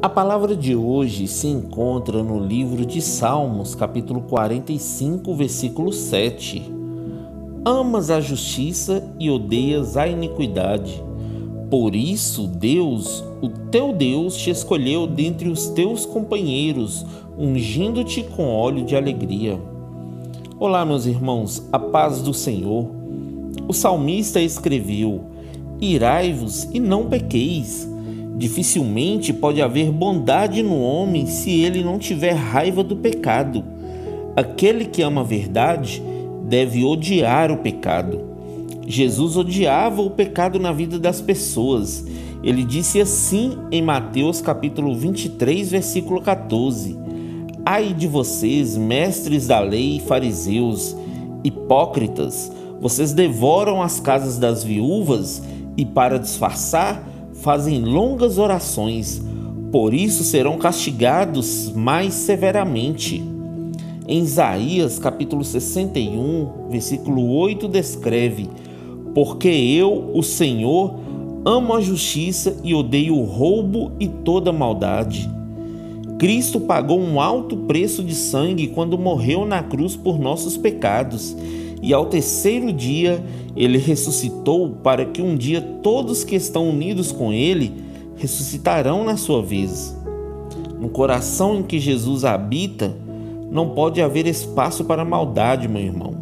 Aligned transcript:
A 0.00 0.08
palavra 0.08 0.54
de 0.54 0.76
hoje 0.76 1.26
se 1.26 1.48
encontra 1.48 2.22
no 2.22 2.38
livro 2.38 2.86
de 2.86 3.02
Salmos, 3.02 3.74
capítulo 3.74 4.20
45, 4.20 5.34
versículo 5.34 5.92
7. 5.92 6.72
Amas 7.64 8.08
a 8.08 8.20
justiça 8.20 9.12
e 9.18 9.28
odeias 9.28 9.96
a 9.96 10.06
iniquidade. 10.06 11.02
Por 11.68 11.96
isso, 11.96 12.46
Deus, 12.46 13.24
o 13.42 13.48
teu 13.72 13.92
Deus, 13.92 14.36
te 14.36 14.50
escolheu 14.50 15.04
dentre 15.04 15.48
os 15.48 15.66
teus 15.66 16.06
companheiros, 16.06 17.04
ungindo-te 17.36 18.22
com 18.22 18.54
óleo 18.54 18.84
de 18.84 18.94
alegria. 18.94 19.60
Olá, 20.60 20.84
meus 20.84 21.06
irmãos, 21.06 21.66
a 21.72 21.78
paz 21.78 22.22
do 22.22 22.32
Senhor. 22.32 22.86
O 23.66 23.72
salmista 23.72 24.40
escreveu: 24.40 25.24
Irai-vos 25.80 26.68
e 26.72 26.78
não 26.78 27.08
pequeis 27.08 27.97
Dificilmente 28.38 29.32
pode 29.32 29.60
haver 29.60 29.90
bondade 29.90 30.62
no 30.62 30.80
homem 30.80 31.26
se 31.26 31.50
ele 31.60 31.82
não 31.82 31.98
tiver 31.98 32.34
raiva 32.34 32.84
do 32.84 32.94
pecado. 32.94 33.64
Aquele 34.36 34.84
que 34.84 35.02
ama 35.02 35.22
a 35.22 35.24
verdade 35.24 36.00
deve 36.44 36.84
odiar 36.84 37.50
o 37.50 37.56
pecado. 37.56 38.20
Jesus 38.86 39.36
odiava 39.36 40.00
o 40.02 40.10
pecado 40.10 40.60
na 40.60 40.70
vida 40.70 41.00
das 41.00 41.20
pessoas. 41.20 42.06
Ele 42.40 42.62
disse 42.62 43.00
assim 43.00 43.58
em 43.72 43.82
Mateus 43.82 44.40
capítulo 44.40 44.94
23, 44.94 45.72
versículo 45.72 46.22
14: 46.22 46.96
Ai 47.66 47.92
de 47.92 48.06
vocês, 48.06 48.76
mestres 48.76 49.48
da 49.48 49.58
lei 49.58 49.96
e 49.96 50.00
fariseus, 50.00 50.96
hipócritas, 51.42 52.52
vocês 52.80 53.12
devoram 53.12 53.82
as 53.82 53.98
casas 53.98 54.38
das 54.38 54.62
viúvas 54.62 55.42
e 55.76 55.84
para 55.84 56.20
disfarçar 56.20 57.17
fazem 57.42 57.84
longas 57.84 58.38
orações, 58.38 59.22
por 59.70 59.92
isso 59.94 60.24
serão 60.24 60.58
castigados 60.58 61.72
mais 61.74 62.14
severamente. 62.14 63.22
Em 64.06 64.22
Isaías 64.22 64.98
capítulo 64.98 65.44
61, 65.44 66.68
versículo 66.70 67.30
8 67.30 67.68
descreve: 67.68 68.48
Porque 69.14 69.48
eu, 69.48 70.10
o 70.14 70.22
Senhor, 70.22 70.94
amo 71.44 71.74
a 71.74 71.80
justiça 71.80 72.56
e 72.64 72.74
odeio 72.74 73.16
o 73.16 73.24
roubo 73.24 73.92
e 74.00 74.08
toda 74.08 74.52
maldade. 74.52 75.30
Cristo 76.18 76.58
pagou 76.58 76.98
um 76.98 77.20
alto 77.20 77.56
preço 77.56 78.02
de 78.02 78.14
sangue 78.14 78.68
quando 78.68 78.98
morreu 78.98 79.46
na 79.46 79.62
cruz 79.62 79.94
por 79.94 80.18
nossos 80.18 80.56
pecados 80.56 81.36
e 81.82 81.92
ao 81.92 82.06
terceiro 82.06 82.72
dia 82.72 83.22
ele 83.56 83.78
ressuscitou 83.78 84.70
para 84.82 85.04
que 85.04 85.22
um 85.22 85.36
dia 85.36 85.60
todos 85.60 86.24
que 86.24 86.34
estão 86.34 86.68
unidos 86.68 87.12
com 87.12 87.32
ele 87.32 87.72
ressuscitarão 88.16 89.04
na 89.04 89.16
sua 89.16 89.42
vez. 89.42 89.96
No 90.80 90.88
coração 90.88 91.58
em 91.58 91.62
que 91.62 91.78
Jesus 91.78 92.24
habita, 92.24 92.94
não 93.50 93.70
pode 93.70 94.00
haver 94.00 94.26
espaço 94.26 94.84
para 94.84 95.04
maldade, 95.04 95.68
meu 95.68 95.82
irmão. 95.82 96.14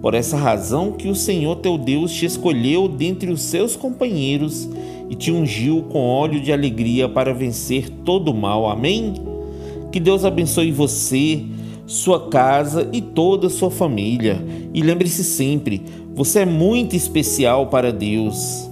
Por 0.00 0.14
essa 0.14 0.36
razão 0.36 0.92
que 0.92 1.08
o 1.08 1.14
Senhor 1.14 1.56
teu 1.56 1.76
Deus 1.76 2.12
te 2.12 2.24
escolheu 2.24 2.88
dentre 2.88 3.30
os 3.30 3.42
seus 3.42 3.74
companheiros 3.74 4.68
e 5.10 5.14
te 5.14 5.32
ungiu 5.32 5.82
com 5.88 6.06
óleo 6.06 6.40
de 6.40 6.52
alegria 6.52 7.08
para 7.08 7.34
vencer 7.34 7.90
todo 8.04 8.30
o 8.30 8.34
mal. 8.34 8.68
Amém? 8.70 9.14
Que 9.90 9.98
Deus 9.98 10.24
abençoe 10.24 10.70
você 10.70 11.42
sua 11.88 12.28
casa 12.28 12.88
e 12.92 13.00
toda 13.00 13.48
sua 13.48 13.70
família. 13.70 14.44
E 14.72 14.82
lembre-se 14.82 15.24
sempre: 15.24 15.82
você 16.14 16.40
é 16.40 16.46
muito 16.46 16.94
especial 16.94 17.66
para 17.66 17.92
Deus. 17.92 18.68